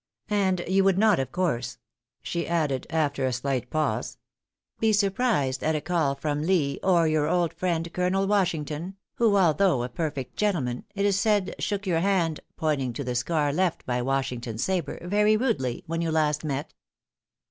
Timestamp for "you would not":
0.67-1.19